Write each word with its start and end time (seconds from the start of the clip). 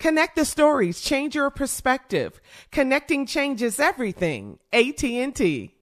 Connect 0.00 0.34
the 0.34 0.46
stories, 0.46 1.02
change 1.02 1.34
your 1.34 1.50
perspective. 1.50 2.40
Connecting 2.72 3.26
changes 3.26 3.78
everything. 3.78 4.58
AT&T. 4.72 5.74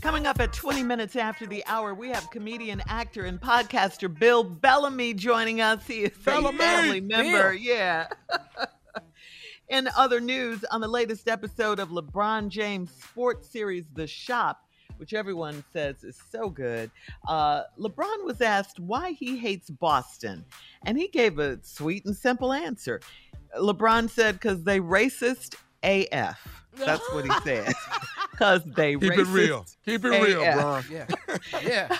Coming 0.00 0.26
up 0.26 0.40
at 0.40 0.52
20 0.52 0.82
minutes 0.82 1.14
after 1.14 1.46
the 1.46 1.64
hour, 1.66 1.94
we 1.94 2.08
have 2.08 2.28
comedian, 2.32 2.82
actor, 2.88 3.24
and 3.24 3.40
podcaster 3.40 4.12
Bill 4.12 4.42
Bellamy 4.42 5.14
joining 5.14 5.60
us. 5.60 5.86
He 5.86 6.00
is 6.00 6.18
Bellamy! 6.24 6.56
a 6.56 6.60
family 6.60 7.00
member. 7.00 7.52
Bill. 7.52 7.60
Yeah. 7.60 8.08
In 9.68 9.88
other 9.96 10.20
news, 10.20 10.64
on 10.72 10.80
the 10.80 10.88
latest 10.88 11.28
episode 11.28 11.78
of 11.78 11.90
LeBron 11.90 12.48
James' 12.48 12.90
sports 12.90 13.48
series, 13.48 13.84
The 13.94 14.08
Shop, 14.08 14.61
which 15.02 15.14
everyone 15.14 15.64
says 15.72 16.04
is 16.04 16.16
so 16.30 16.48
good, 16.48 16.88
uh, 17.26 17.64
LeBron 17.76 18.24
was 18.24 18.40
asked 18.40 18.78
why 18.78 19.10
he 19.10 19.36
hates 19.36 19.68
Boston. 19.68 20.44
And 20.86 20.96
he 20.96 21.08
gave 21.08 21.40
a 21.40 21.58
sweet 21.64 22.04
and 22.04 22.14
simple 22.14 22.52
answer. 22.52 23.00
LeBron 23.58 24.08
said, 24.08 24.34
because 24.34 24.62
they 24.62 24.78
racist 24.78 25.56
AF. 25.82 26.64
That's 26.76 27.02
what 27.12 27.24
he 27.24 27.32
said. 27.42 27.72
Because 28.30 28.62
they 28.64 28.96
Keep 28.96 29.18
it 29.18 29.26
real. 29.26 29.66
Keep 29.84 30.04
it 30.04 30.08
real, 30.08 30.42
AF. 30.42 30.54
Bron. 30.54 30.84
Yeah. 30.88 31.06
Yeah. 31.62 31.98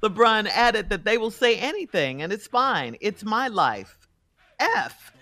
LeBron 0.00 0.46
added 0.46 0.88
that 0.90 1.04
they 1.04 1.18
will 1.18 1.32
say 1.32 1.56
anything 1.56 2.22
and 2.22 2.32
it's 2.32 2.46
fine. 2.46 2.96
It's 3.00 3.24
my 3.24 3.48
life. 3.48 3.98
F. 4.60 5.12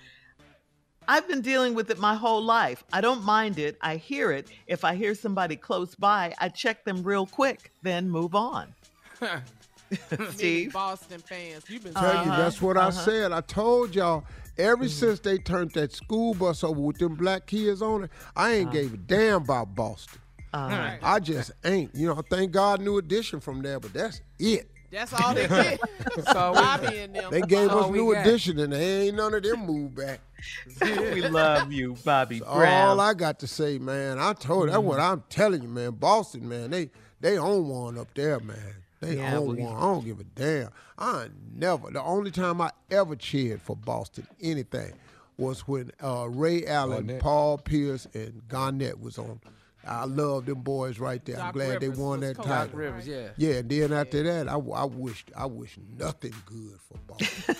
I've 1.08 1.26
been 1.26 1.40
dealing 1.40 1.74
with 1.74 1.90
it 1.90 1.98
my 1.98 2.14
whole 2.14 2.42
life. 2.42 2.84
I 2.92 3.00
don't 3.00 3.24
mind 3.24 3.58
it. 3.58 3.78
I 3.80 3.96
hear 3.96 4.30
it. 4.30 4.48
If 4.66 4.84
I 4.84 4.94
hear 4.94 5.14
somebody 5.14 5.56
close 5.56 5.94
by, 5.94 6.34
I 6.38 6.50
check 6.50 6.84
them 6.84 7.02
real 7.02 7.26
quick, 7.26 7.72
then 7.82 8.10
move 8.10 8.34
on. 8.34 8.74
Steve? 10.30 10.74
Boston 10.74 11.20
fans, 11.20 11.64
you've 11.68 11.82
been 11.82 11.94
Tell 11.94 12.12
you, 12.12 12.30
Uh-huh, 12.30 12.42
that's 12.42 12.60
what 12.60 12.76
I 12.76 12.88
uh-huh. 12.88 12.90
said. 12.90 13.32
I 13.32 13.40
told 13.40 13.94
y'all. 13.94 14.24
Ever 14.58 14.88
since 14.88 15.20
they 15.20 15.38
turned 15.38 15.70
that 15.74 15.92
school 15.92 16.34
bus 16.34 16.64
over 16.64 16.80
with 16.80 16.98
them 16.98 17.14
black 17.14 17.46
kids 17.46 17.80
on 17.80 18.04
it, 18.04 18.10
I 18.34 18.54
ain't 18.54 18.72
gave 18.72 18.92
a 18.92 18.96
damn 18.96 19.42
about 19.42 19.72
Boston. 19.76 20.18
Uh-huh. 20.52 20.96
I 21.00 21.20
just 21.20 21.52
ain't. 21.64 21.94
You 21.94 22.08
know, 22.08 22.22
thank 22.28 22.50
God 22.50 22.80
New 22.80 22.98
Edition 22.98 23.38
from 23.38 23.62
there, 23.62 23.78
but 23.78 23.92
that's 23.92 24.20
it. 24.40 24.68
That's 24.90 25.12
all 25.12 25.34
they 25.34 25.46
did. 25.46 25.80
all 26.28 26.52
we 26.52 26.58
Bobby 26.58 26.98
and 26.98 27.14
them. 27.14 27.30
They 27.30 27.42
gave 27.42 27.70
us 27.70 27.90
New 27.90 28.14
got. 28.14 28.26
Edition, 28.26 28.58
and 28.58 28.72
they 28.72 29.08
ain't 29.08 29.16
none 29.16 29.34
of 29.34 29.42
them 29.42 29.66
moved 29.66 29.94
back. 29.94 30.20
we 30.80 31.22
love 31.22 31.72
you, 31.72 31.96
Bobby 32.04 32.40
All 32.42 32.56
Brown. 32.58 33.00
I 33.00 33.12
got 33.14 33.40
to 33.40 33.46
say, 33.46 33.78
man, 33.78 34.18
I 34.18 34.32
told 34.32 34.66
you, 34.66 34.70
that's 34.70 34.82
what. 34.82 35.00
I'm 35.00 35.22
telling 35.28 35.62
you, 35.62 35.68
man. 35.68 35.90
Boston, 35.92 36.48
man, 36.48 36.70
they 36.70 36.90
they 37.20 37.38
own 37.38 37.68
one 37.68 37.98
up 37.98 38.08
there, 38.14 38.38
man. 38.40 38.74
They 39.00 39.16
Yeah, 39.16 39.36
own 39.38 39.56
we- 39.56 39.62
one. 39.62 39.76
I 39.76 39.80
don't 39.80 40.04
give 40.04 40.20
a 40.20 40.24
damn. 40.24 40.70
I 40.98 41.28
never. 41.54 41.90
The 41.90 42.02
only 42.02 42.30
time 42.30 42.60
I 42.60 42.70
ever 42.90 43.14
cheered 43.14 43.60
for 43.62 43.76
Boston 43.76 44.26
anything 44.40 44.92
was 45.36 45.68
when 45.68 45.92
uh, 46.02 46.28
Ray 46.28 46.66
Allen, 46.66 47.06
Garnett. 47.06 47.22
Paul 47.22 47.58
Pierce, 47.58 48.06
and 48.14 48.42
Garnett 48.48 49.00
was 49.00 49.18
on. 49.18 49.40
I 49.86 50.04
love 50.04 50.44
them 50.46 50.60
boys 50.62 50.98
right 50.98 51.24
there. 51.24 51.40
I'm 51.40 51.52
glad 51.52 51.80
Rivers 51.82 51.96
they 51.96 52.02
won 52.02 52.20
that 52.20 52.36
coach. 52.36 52.46
title. 52.46 52.66
Doc 52.68 52.76
Rivers, 52.76 53.06
yeah. 53.08 53.28
Yeah, 53.36 53.54
and 53.54 53.70
then 53.70 53.92
after 53.92 54.22
that, 54.22 54.48
I, 54.48 54.54
I 54.56 54.84
wished 54.84 55.30
I 55.36 55.46
wish 55.46 55.78
nothing 55.98 56.34
good 56.44 56.78
for 56.88 56.98
Boston. 57.06 57.54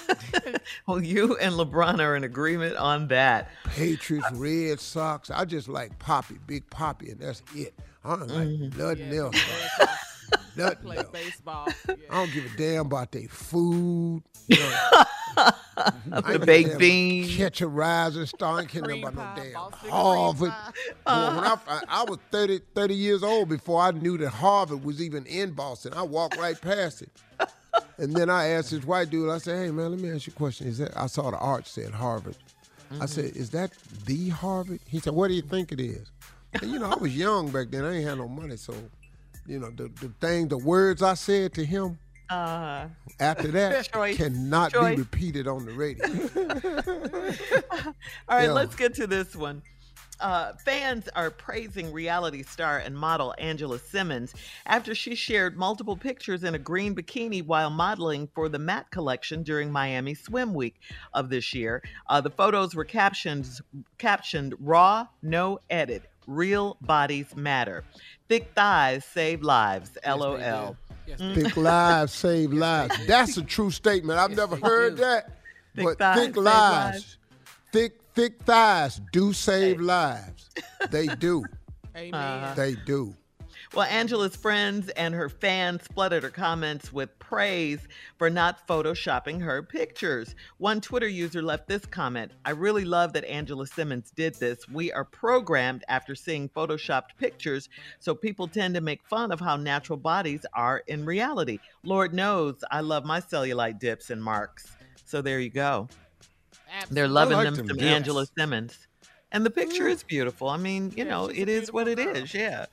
Well, 0.87 1.02
you 1.02 1.37
and 1.38 1.54
LeBron 1.54 2.00
are 2.00 2.14
in 2.16 2.25
agreement 2.25 2.76
on 2.76 3.08
that. 3.08 3.48
Patriots, 3.64 4.31
Red 4.32 4.81
Sox. 4.81 5.31
I 5.31 5.44
just 5.46 5.69
like 5.69 5.98
Papi, 5.98 6.38
Big 6.46 6.69
Papi, 6.70 7.12
and 7.12 7.20
that's 7.20 7.42
it. 7.54 7.75
I 8.04 8.16
don't 8.16 8.28
like 8.28 8.48
Mm-hmm. 8.48 8.78
nothing 8.78 9.12
Yeah, 9.12 9.19
else. 9.20 9.37
Nothing 10.56 10.76
Play 10.82 10.96
else. 10.98 11.06
baseball. 11.12 11.69
Yeah. 11.88 11.94
I 12.10 12.14
don't 12.16 12.32
give 12.32 12.44
a 12.52 12.56
damn 12.56 12.87
about 12.87 13.12
their 13.12 13.28
food. 13.28 14.22
You 14.48 14.56
know. 14.58 15.02
Mm-hmm. 15.38 16.14
I 16.14 16.32
ain't 16.32 16.40
The 16.40 16.46
baked 16.46 16.70
damn 16.70 16.79
beans. 16.79 17.37
Catch 17.37 17.61
a 17.61 17.69
rising 17.69 18.26
star. 18.26 18.58
I 18.58 18.61
ain't 18.62 18.69
care 18.69 18.82
Cream 18.82 19.05
about 19.05 19.37
no 19.37 19.43
damn 19.43 19.90
Harvard. 19.90 20.50
pie. 20.50 20.73
Boy, 21.06 21.37
when 21.37 21.44
I, 21.44 21.58
I, 21.69 21.82
I 21.88 22.05
was 22.05 22.19
30, 22.31 22.61
30 22.75 22.94
years 22.94 23.23
old 23.23 23.49
before 23.49 23.81
I 23.81 23.93
knew 23.93 24.19
that 24.19 24.31
Harvard 24.31 24.85
was 24.85 25.00
even 25.00 25.25
in 25.26 25.52
Boston. 25.52 25.93
I 25.94 26.02
walked 26.02 26.37
right 26.37 26.61
past 26.61 27.02
it. 27.02 27.11
And 27.99 28.14
then 28.14 28.31
I 28.31 28.49
asked 28.49 28.70
this 28.70 28.85
white 28.85 29.11
dude, 29.11 29.31
I 29.31 29.38
said, 29.38 29.64
hey, 29.64 29.70
man, 29.70 29.90
let 29.90 30.00
me 30.00 30.11
ask 30.11 30.26
you 30.26 30.32
a 30.35 30.38
question. 30.38 30.67
Is 30.67 30.79
that 30.79 30.96
I 30.96 31.06
saw 31.06 31.31
the 31.31 31.38
arch 31.38 31.69
said 31.69 31.93
Harvard. 31.93 32.37
I 32.90 32.94
mm-hmm. 32.94 33.06
said, 33.06 33.37
is 33.37 33.50
that 33.50 33.70
the 34.06 34.31
Harvard? 34.31 34.81
He 34.87 34.99
said, 34.99 35.12
what 35.14 35.29
do 35.29 35.35
you 35.35 35.43
think 35.43 35.73
it 35.73 35.81
is? 35.81 36.11
And, 36.55 36.73
you 36.73 36.79
know, 36.79 36.90
I 36.90 36.96
was 36.96 37.17
young 37.17 37.50
back 37.50 37.70
then. 37.70 37.85
I 37.85 37.96
ain't 37.96 38.08
had 38.08 38.19
no 38.19 38.26
money, 38.26 38.56
so 38.56 38.75
you 39.49 39.58
know, 39.58 39.70
the, 39.70 39.88
the 40.00 40.12
thing, 40.20 40.49
the 40.49 40.58
words 40.58 41.02
I 41.02 41.14
said 41.14 41.55
to 41.55 41.64
him 41.64 41.99
Uh, 42.30 42.86
after 43.20 43.48
that 43.48 43.84
Choice. 43.92 44.16
cannot 44.16 44.72
Choice. 44.72 44.96
be 44.96 45.00
repeated 45.02 45.46
on 45.48 45.64
the 45.64 45.72
radio. 45.72 46.06
all 48.28 48.36
right, 48.36 48.44
Yeah. 48.44 48.52
let's 48.52 48.75
get 48.76 48.94
to 48.94 49.06
this 49.06 49.34
one. 49.34 49.62
Uh, 50.20 50.52
fans 50.64 51.08
are 51.14 51.30
praising 51.30 51.92
reality 51.92 52.42
star 52.42 52.78
and 52.78 52.98
model 52.98 53.32
Angela 53.38 53.78
Simmons 53.78 54.34
after 54.66 54.92
she 54.92 55.14
shared 55.14 55.56
multiple 55.56 55.96
pictures 55.96 56.42
in 56.42 56.56
a 56.56 56.58
green 56.58 56.92
bikini 56.92 57.40
while 57.46 57.70
modeling 57.70 58.28
for 58.34 58.48
the 58.48 58.58
Matte 58.58 58.90
collection 58.90 59.44
during 59.44 59.70
Miami 59.70 60.14
Swim 60.14 60.54
Week 60.54 60.75
of 61.14 61.30
this 61.30 61.54
year. 61.54 61.84
Uh, 62.08 62.20
the 62.20 62.30
photos 62.30 62.75
were 62.75 62.84
captioned 62.84 63.48
captioned 63.98 64.54
"Raw, 64.58 65.06
no 65.22 65.60
edit, 65.70 66.02
real 66.26 66.76
bodies 66.80 67.36
matter, 67.36 67.84
thick 68.28 68.50
thighs 68.56 69.04
save 69.04 69.42
lives." 69.42 69.96
LOL. 70.04 70.76
Thick 71.16 71.56
lives 71.56 72.12
save 72.12 72.52
lives. 72.52 73.06
That's 73.06 73.37
a 73.37 73.43
true 73.43 73.70
statement. 73.70 74.19
I've 74.19 74.37
never 74.37 74.56
heard 74.56 74.96
that. 74.99 75.38
Thick 75.75 75.84
but 75.84 75.99
thighs 75.99 76.16
thick 76.19 76.34
save 76.34 76.37
lives, 76.37 76.94
lives. 76.96 77.19
thick 77.72 78.00
thick 78.14 78.43
thighs 78.43 79.00
do 79.12 79.32
save 79.32 79.81
lives. 79.81 80.50
They 80.90 81.06
do. 81.06 81.44
Amen. 81.96 82.14
Uh-huh. 82.14 82.55
They 82.55 82.75
do. 82.75 83.14
Well, 83.74 83.86
Angela's 83.86 84.34
friends 84.34 84.88
and 84.90 85.14
her 85.14 85.28
fans 85.28 85.82
flooded 85.92 86.22
her 86.22 86.30
comments 86.30 86.90
with 86.90 87.16
praise 87.18 87.80
for 88.16 88.30
not 88.30 88.66
photoshopping 88.66 89.42
her 89.42 89.62
pictures. 89.62 90.34
One 90.56 90.80
Twitter 90.80 91.06
user 91.06 91.42
left 91.42 91.68
this 91.68 91.84
comment 91.84 92.32
I 92.46 92.50
really 92.52 92.86
love 92.86 93.12
that 93.12 93.26
Angela 93.26 93.66
Simmons 93.66 94.10
did 94.10 94.34
this. 94.36 94.66
We 94.68 94.90
are 94.92 95.04
programmed 95.04 95.84
after 95.88 96.14
seeing 96.14 96.48
photoshopped 96.48 97.16
pictures, 97.18 97.68
so 98.00 98.14
people 98.14 98.48
tend 98.48 98.74
to 98.74 98.80
make 98.80 99.04
fun 99.06 99.30
of 99.30 99.38
how 99.38 99.56
natural 99.56 99.98
bodies 99.98 100.46
are 100.54 100.82
in 100.86 101.04
reality. 101.04 101.58
Lord 101.84 102.14
knows 102.14 102.64
I 102.70 102.80
love 102.80 103.04
my 103.04 103.20
cellulite 103.20 103.78
dips 103.78 104.08
and 104.08 104.24
marks. 104.24 104.66
So 105.04 105.20
there 105.20 105.40
you 105.40 105.50
go. 105.50 105.88
They're 106.90 107.06
loving 107.08 107.36
like 107.36 107.44
them 107.44 107.54
them 107.54 107.68
some 107.68 107.76
dips. 107.76 107.88
Angela 107.88 108.26
Simmons. 108.36 108.86
And 109.30 109.44
the 109.44 109.50
picture 109.50 109.86
is 109.88 110.02
beautiful. 110.02 110.48
I 110.48 110.56
mean, 110.56 110.90
you 110.96 111.04
Yeah, 111.04 111.10
know, 111.10 111.26
it 111.26 111.50
is 111.50 111.70
what 111.70 111.86
it 111.86 111.96
beautiful 111.96 112.14
girl. 112.14 112.22
is. 112.24 112.34
Yeah. 112.34 112.66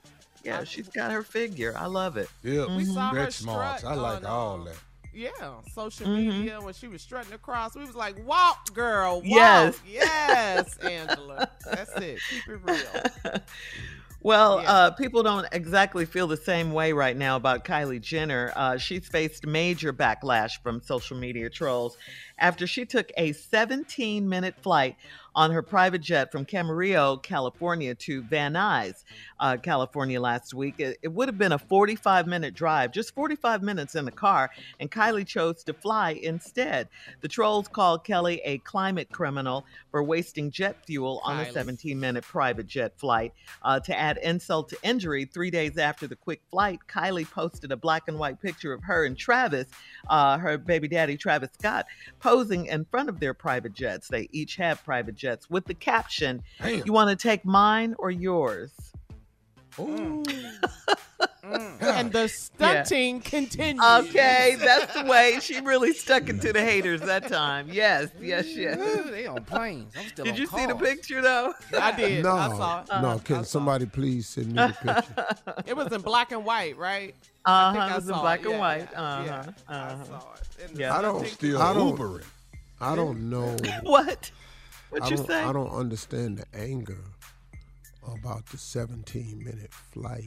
Yeah, 0.45 0.63
she's 0.63 0.89
got 0.89 1.11
her 1.11 1.23
figure. 1.23 1.73
I 1.77 1.87
love 1.87 2.17
it. 2.17 2.29
Yeah, 2.43 2.75
We 2.75 2.85
saw 2.85 3.09
her 3.09 3.31
stretch 3.31 3.33
strut 3.33 3.83
I 3.83 3.95
like 3.95 4.17
on, 4.19 4.25
all 4.25 4.57
that. 4.65 4.75
Yeah, 5.13 5.31
social 5.73 6.07
Mhm. 6.07 6.15
media 6.39 6.61
when 6.61 6.73
she 6.73 6.87
was 6.89 7.01
strutting 7.01 7.31
across, 7.33 7.73
we 7.73 7.81
was 7.81 7.95
like, 7.95 8.15
"Walk, 8.27 8.73
girl, 8.73 9.21
walk." 9.21 9.25
Yes. 9.25 9.79
yes, 9.87 10.77
Angela. 10.81 11.49
That's 11.63 11.93
it. 11.95 12.19
Keep 12.29 12.47
it 12.49 12.59
real. 12.65 13.41
Well, 14.21 14.59
Yeah. 14.63 14.71
uh, 14.73 14.91
people 14.91 15.21
don't 15.21 15.47
exactly 15.51 16.03
feel 16.05 16.25
the 16.25 16.35
same 16.35 16.71
way 16.73 16.93
right 16.93 17.15
now 17.15 17.35
about 17.35 17.63
Kylie 17.63 18.01
Jenner. 18.01 18.51
Uh, 18.55 18.75
she's 18.75 19.07
faced 19.07 19.45
major 19.45 19.93
backlash 19.93 20.53
from 20.63 20.81
social 20.81 21.15
media 21.15 21.47
trolls 21.47 21.95
after 22.39 22.65
she 22.65 22.85
took 22.85 23.11
a 23.17 23.33
17 23.33 24.27
minute 24.27 24.55
flight 24.63 24.95
on 25.35 25.51
her 25.51 25.61
private 25.61 26.01
jet 26.01 26.31
from 26.31 26.45
Camarillo, 26.45 27.21
California 27.21 27.93
to 27.93 28.21
Van 28.23 28.53
Nuys, 28.53 29.03
uh, 29.39 29.57
California 29.57 30.19
last 30.19 30.53
week. 30.53 30.75
It, 30.79 30.97
it 31.01 31.09
would 31.09 31.27
have 31.27 31.37
been 31.37 31.51
a 31.51 31.59
45 31.59 32.25
minute 32.25 32.53
drive, 32.53 32.91
just 32.91 33.13
45 33.13 33.61
minutes 33.61 33.95
in 33.95 34.05
the 34.05 34.11
car, 34.11 34.49
and 34.79 34.89
Kylie 34.89 35.27
chose 35.27 35.63
to 35.65 35.73
fly 35.73 36.11
instead. 36.11 36.87
The 37.21 37.27
trolls 37.27 37.67
called 37.67 38.05
Kelly 38.05 38.41
a 38.45 38.59
climate 38.59 39.11
criminal 39.11 39.65
for 39.91 40.03
wasting 40.03 40.51
jet 40.51 40.85
fuel 40.85 41.21
on 41.23 41.39
a 41.39 41.51
17 41.51 41.99
minute 41.99 42.23
private 42.23 42.67
jet 42.67 42.97
flight. 42.97 43.33
Uh, 43.61 43.79
to 43.81 43.97
add 43.97 44.17
insult 44.23 44.69
to 44.69 44.77
injury, 44.83 45.25
three 45.25 45.51
days 45.51 45.77
after 45.77 46.07
the 46.07 46.15
quick 46.15 46.41
flight, 46.49 46.79
Kylie 46.87 47.29
posted 47.29 47.71
a 47.71 47.77
black 47.77 48.03
and 48.07 48.17
white 48.17 48.41
picture 48.41 48.71
of 48.71 48.83
her 48.83 49.03
and 49.03 49.17
Travis, 49.17 49.67
uh, 50.09 50.37
her 50.37 50.57
baby 50.57 50.87
daddy 50.87 51.17
Travis 51.17 51.49
Scott, 51.59 51.85
posing 52.19 52.67
in 52.67 52.85
front 52.85 53.09
of 53.09 53.19
their 53.19 53.33
private 53.33 53.73
jets. 53.73 54.07
They 54.07 54.29
each 54.31 54.55
have 54.55 54.83
private 54.85 55.15
jets 55.15 55.24
with 55.49 55.65
the 55.65 55.73
caption, 55.73 56.41
Damn. 56.61 56.83
You 56.85 56.93
want 56.93 57.09
to 57.09 57.15
take 57.15 57.45
mine 57.45 57.95
or 57.97 58.11
yours? 58.11 58.71
Ooh. 59.79 60.23
And 61.79 62.11
the 62.11 62.27
stunting 62.27 63.21
continues. 63.21 63.83
Okay, 63.83 64.55
that's 64.59 64.93
the 64.95 65.03
way 65.05 65.37
she 65.41 65.59
really 65.61 65.93
stuck 65.93 66.27
it 66.27 66.41
to 66.41 66.51
the 66.51 66.61
haters 66.61 67.01
that 67.01 67.27
time. 67.27 67.67
Yes, 67.71 68.09
yes, 68.19 68.47
yes. 68.55 68.77
Ooh, 68.79 69.11
they 69.11 69.27
on 69.27 69.43
planes. 69.43 69.93
I'm 69.97 70.07
still 70.07 70.25
Did 70.25 70.33
on 70.35 70.39
you 70.39 70.47
see 70.47 70.65
the 70.65 70.75
picture 70.75 71.21
though? 71.21 71.53
I 71.79 71.91
did. 71.91 72.23
No, 72.23 72.31
I 72.35 72.47
saw 72.49 72.81
it. 72.81 72.87
no. 73.01 73.09
I 73.11 73.17
Can 73.19 73.35
saw 73.37 73.43
somebody 73.43 73.85
please 73.85 74.27
send 74.27 74.47
me 74.47 74.53
the 74.53 74.73
picture? 74.81 75.53
It 75.67 75.75
was 75.77 75.91
in 75.91 76.01
black 76.01 76.31
and 76.31 76.43
white, 76.45 76.77
right? 76.77 77.13
Uh 77.45 77.49
I 77.49 77.71
think 77.73 77.83
huh. 77.83 77.89
It 77.91 77.95
was 77.95 78.09
in 78.09 78.15
black 78.15 78.39
it. 78.39 78.45
and 78.45 78.53
Yeah, 78.55 78.59
white. 78.59 78.89
yeah, 78.93 78.99
Uh 78.99 79.23
huh. 79.25 79.51
I 79.67 79.75
Uh 79.75 79.97
huh. 79.97 80.03
saw 80.05 80.33
it. 80.63 80.71
Yeah. 80.79 80.97
I 80.97 81.01
don't. 81.01 81.27
Still 81.27 81.61
I 81.61 81.73
don't. 81.73 81.97
Ubering. 81.97 82.23
I 82.81 82.95
don't 82.95 83.29
know. 83.29 83.55
What? 83.83 84.31
What 84.95 85.03
I 85.03 85.09
you 85.09 85.17
don't, 85.17 85.27
say? 85.27 85.41
I 85.43 85.51
don't 85.53 85.71
understand 85.71 86.37
the 86.39 86.57
anger 86.57 86.97
about 88.07 88.45
the 88.47 88.57
17 88.57 89.43
minute 89.43 89.73
flight. 89.73 90.23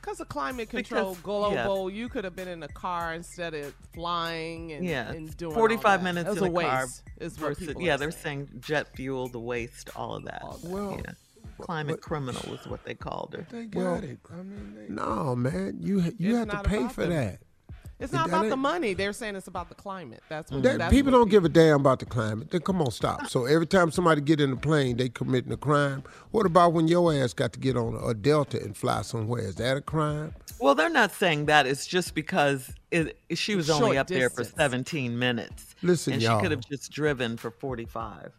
Because 0.00 0.20
of 0.20 0.28
climate 0.28 0.70
control 0.70 1.10
Because- 1.14 1.22
global, 1.22 1.90
you 1.90 2.08
could 2.08 2.24
have 2.24 2.34
been 2.36 2.48
in 2.48 2.62
a 2.62 2.68
car 2.68 3.12
instead 3.14 3.54
of 3.54 3.74
flying 3.92 4.72
and, 4.72 4.84
Yeah, 4.84 5.10
and 5.10 5.36
doing 5.36 5.52
all 5.52 5.58
45 5.58 6.00
that. 6.00 6.04
minutes 6.04 6.30
It 6.30 6.38
in 6.38 6.44
a 6.44 6.46
a 6.46 6.50
waste. 6.50 6.68
car 6.70 6.86
Is 7.18 7.32
what 7.40 7.48
versus 7.48 7.66
people 7.68 7.82
yeah, 7.82 7.94
are 7.94 7.98
they're 7.98 8.10
saying. 8.12 8.46
saying 8.48 8.60
jet 8.60 8.94
fuel, 8.96 9.28
the 9.28 9.40
waste, 9.40 9.90
all 9.96 10.16
of 10.16 10.24
that. 10.24 10.42
Well, 10.64 11.00
yeah. 11.04 11.12
Climate 11.58 11.96
but- 11.96 12.02
criminal 12.02 12.42
is 12.54 12.66
what 12.66 12.84
they 12.84 12.94
called 12.94 13.34
her. 13.34 13.46
They 13.50 13.64
got 13.66 13.80
Well, 13.82 13.94
it. 13.96 14.18
I 14.32 14.36
mean, 14.42 14.74
they, 14.76 14.88
No, 14.94 15.34
man, 15.34 15.78
you 15.80 16.02
you 16.18 16.36
have 16.36 16.50
to 16.50 16.62
pay 16.68 16.86
for 16.88 17.02
them. 17.06 17.10
that. 17.10 17.38
It's 17.98 18.12
not 18.12 18.28
about 18.28 18.50
the 18.50 18.56
money. 18.56 18.92
They're 18.92 19.14
saying 19.14 19.36
it's 19.36 19.46
about 19.46 19.70
the 19.70 19.74
climate. 19.74 20.22
That's 20.28 20.50
what. 20.52 20.62
That, 20.62 20.78
that's 20.78 20.92
people 20.92 21.12
what 21.12 21.18
don't 21.18 21.28
give 21.30 21.44
a 21.46 21.48
damn 21.48 21.80
about 21.80 21.98
the 21.98 22.04
climate. 22.06 22.50
Then 22.50 22.60
come 22.60 22.82
on, 22.82 22.90
stop. 22.90 23.26
So 23.28 23.46
every 23.46 23.66
time 23.66 23.90
somebody 23.90 24.20
get 24.20 24.38
in 24.40 24.52
a 24.52 24.56
plane, 24.56 24.98
they 24.98 25.08
committing 25.08 25.50
a 25.52 25.56
crime. 25.56 26.02
What 26.30 26.44
about 26.44 26.74
when 26.74 26.88
your 26.88 27.12
ass 27.14 27.32
got 27.32 27.54
to 27.54 27.58
get 27.58 27.76
on 27.76 27.94
a 28.08 28.12
Delta 28.12 28.60
and 28.62 28.76
fly 28.76 29.00
somewhere? 29.02 29.42
Is 29.42 29.54
that 29.56 29.78
a 29.78 29.80
crime? 29.80 30.34
Well, 30.60 30.74
they're 30.74 30.90
not 30.90 31.12
saying 31.12 31.46
that. 31.46 31.66
It's 31.66 31.86
just 31.86 32.14
because 32.14 32.70
it, 32.90 33.18
she 33.34 33.56
was 33.56 33.70
only 33.70 33.88
Short 33.88 33.96
up 33.96 34.06
there 34.08 34.28
for 34.30 34.44
17 34.44 35.18
minutes. 35.18 35.74
Listen, 35.82 36.14
and 36.14 36.22
y'all. 36.22 36.38
she 36.38 36.42
could 36.42 36.50
have 36.50 36.68
just 36.68 36.90
driven 36.92 37.36
for 37.38 37.50
45. 37.50 38.30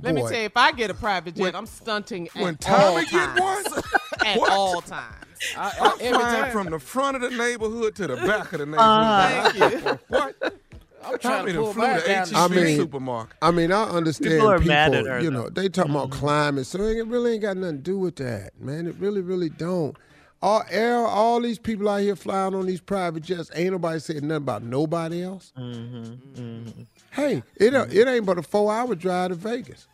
Let 0.00 0.14
me 0.14 0.22
tell 0.22 0.32
you, 0.32 0.38
if 0.38 0.56
I 0.56 0.72
get 0.72 0.90
a 0.90 0.94
private 0.94 1.34
jet, 1.36 1.42
When- 1.42 1.54
I'm 1.54 1.66
stunting 1.66 2.28
when 2.34 2.54
at 2.54 2.70
all 2.70 2.92
Tommy 2.94 3.02
get 3.04 3.10
times. 3.10 3.40
one, 3.40 3.82
at 4.26 4.38
What? 4.38 4.50
all 4.52 4.80
times. 4.80 5.31
I'm 5.56 5.92
every 6.00 6.18
flying 6.18 6.42
time. 6.42 6.52
from 6.52 6.70
the 6.70 6.78
front 6.78 7.16
of 7.16 7.22
the 7.22 7.36
neighborhood 7.36 7.94
to 7.96 8.06
the 8.06 8.16
back 8.16 8.52
of 8.52 8.60
the 8.60 8.76
uh-huh. 8.76 9.52
neighborhood. 9.52 9.60
Uh, 9.62 9.68
Thank 9.68 9.84
you. 9.84 9.98
What? 10.08 10.58
I'm 11.04 11.18
trying 11.18 11.46
to 11.46 11.52
done 11.52 11.64
pull 11.64 11.74
back 11.74 12.04
down 12.04 12.26
HEB 12.26 12.28
the 12.28 12.36
I 12.36 12.48
mean- 12.48 12.76
supermarket. 12.76 13.36
I 13.42 13.50
mean, 13.50 13.72
I 13.72 13.84
understand 13.84 14.34
People 14.34 14.48
are 14.48 14.58
people, 14.58 14.68
mad 14.68 14.94
at 14.94 15.06
her, 15.06 15.20
you 15.20 15.30
though. 15.30 15.42
know, 15.42 15.48
they 15.48 15.68
talking 15.68 15.90
about 15.90 16.10
mm-hmm. 16.10 16.20
climate, 16.20 16.66
so 16.66 16.80
it 16.82 17.06
really 17.06 17.34
ain't 17.34 17.42
got 17.42 17.56
nothing 17.56 17.78
to 17.78 17.82
do 17.82 17.98
with 17.98 18.16
that, 18.16 18.52
man. 18.60 18.86
It 18.86 18.96
really, 18.98 19.20
really 19.20 19.48
don't. 19.48 19.96
All, 20.40 20.64
air, 20.70 20.96
all 20.98 21.40
these 21.40 21.58
people 21.58 21.88
out 21.88 22.00
here 22.00 22.16
flying 22.16 22.54
on 22.54 22.66
these 22.66 22.80
private 22.80 23.22
jets, 23.22 23.50
ain't 23.54 23.72
nobody 23.72 24.00
saying 24.00 24.26
nothing 24.26 24.42
about 24.42 24.64
nobody 24.64 25.22
else. 25.22 25.52
Mm-hmm, 25.56 26.40
mm-hmm. 26.40 26.82
Hey, 27.12 27.42
it, 27.56 27.74
it 27.74 28.08
ain't 28.08 28.26
but 28.26 28.38
a 28.38 28.42
four-hour 28.42 28.94
drive 28.96 29.30
to 29.30 29.34
Vegas. 29.36 29.86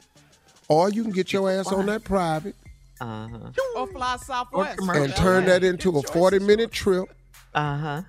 Or 0.69 0.91
you 0.91 1.03
can 1.03 1.13
get 1.13 1.33
your 1.33 1.51
ass 1.51 1.73
on 1.73 1.87
that 1.87 2.05
private 2.05 2.55
Uh-huh. 3.01 3.51
Or 3.77 3.87
fly 3.87 4.17
Southwest. 4.17 4.79
commercial. 4.79 5.05
and 5.05 5.15
turn 5.17 5.45
that 5.47 5.63
into 5.65 5.91
a 5.99 6.03
40-minute 6.03 6.71
trip 6.73 7.05
Uh-huh. 7.55 8.03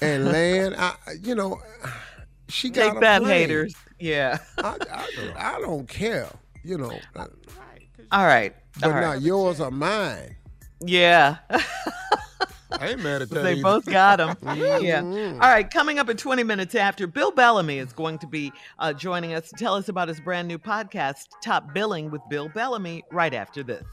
and 0.00 0.24
land. 0.32 0.74
I, 0.78 0.94
you 1.22 1.34
know, 1.34 1.60
she 2.48 2.70
got 2.70 2.88
Take 2.88 2.96
a 2.96 3.00
that, 3.00 3.22
plane. 3.22 3.48
haters. 3.48 3.74
Yeah. 3.98 4.38
I, 4.58 4.76
I, 4.92 5.56
I 5.56 5.60
don't 5.60 5.88
care, 5.88 6.28
you 6.62 6.78
know. 6.78 6.98
All 7.16 8.24
right. 8.26 8.54
But 8.80 8.84
All 8.86 8.92
now 9.00 9.12
right. 9.12 9.20
yours 9.22 9.60
are 9.60 9.70
mine. 9.72 10.36
Yeah. 10.80 11.36
I 12.80 12.88
ain't 12.90 13.02
mad 13.02 13.22
at 13.22 13.30
that. 13.30 13.42
they 13.42 13.52
either. 13.52 13.62
both 13.62 13.86
got 13.86 14.20
him. 14.20 14.36
yeah. 14.82 15.02
All 15.02 15.38
right. 15.38 15.68
Coming 15.68 15.98
up 15.98 16.08
in 16.08 16.16
20 16.16 16.42
minutes 16.44 16.74
after, 16.74 17.06
Bill 17.06 17.30
Bellamy 17.32 17.78
is 17.78 17.92
going 17.92 18.18
to 18.18 18.26
be 18.26 18.52
uh, 18.78 18.92
joining 18.92 19.34
us 19.34 19.48
to 19.50 19.56
tell 19.56 19.74
us 19.74 19.88
about 19.88 20.08
his 20.08 20.20
brand 20.20 20.48
new 20.48 20.58
podcast, 20.58 21.26
Top 21.42 21.74
Billing 21.74 22.10
with 22.10 22.22
Bill 22.28 22.48
Bellamy, 22.48 23.02
right 23.10 23.34
after 23.34 23.62
this. 23.62 23.84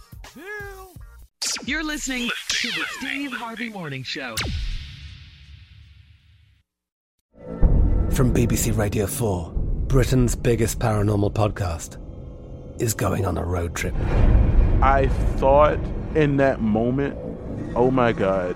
You're 1.65 1.83
listening 1.83 2.29
to 2.49 2.67
the 2.69 2.85
Steve 2.97 3.31
Harvey 3.31 3.69
Morning 3.69 4.03
Show. 4.03 4.35
From 8.11 8.33
BBC 8.33 8.77
Radio 8.77 9.07
4, 9.07 9.51
Britain's 9.87 10.35
biggest 10.35 10.79
paranormal 10.79 11.33
podcast 11.33 11.99
is 12.81 12.93
going 12.93 13.25
on 13.25 13.37
a 13.37 13.43
road 13.43 13.75
trip. 13.75 13.93
I 14.81 15.07
thought 15.35 15.79
in 16.15 16.37
that 16.37 16.61
moment, 16.61 17.17
oh 17.75 17.91
my 17.91 18.11
God, 18.13 18.55